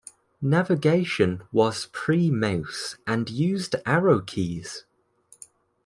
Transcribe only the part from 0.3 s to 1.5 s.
Navigation